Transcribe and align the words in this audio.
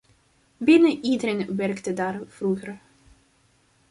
Bijna 0.57 0.87
iedereen 1.01 1.55
werkte 1.55 1.93
daar 1.93 2.21
vroeger. 2.27 2.79